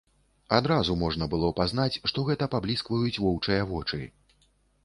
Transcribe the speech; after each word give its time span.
Адразу 0.59 0.95
можна 1.01 1.27
было 1.33 1.51
пазнаць, 1.59 2.01
што 2.13 2.23
гэта 2.31 2.47
пабліскваюць 2.57 3.21
воўчыя 3.25 3.71
вочы. 3.75 4.01